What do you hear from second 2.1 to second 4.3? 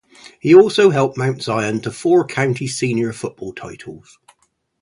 county senior football titles.